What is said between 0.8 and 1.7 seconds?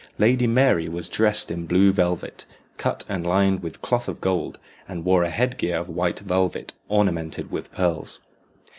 was dressed in